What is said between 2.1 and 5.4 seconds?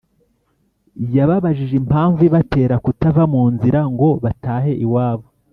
ibatera kutava mu nzira ngo batahe iwabo.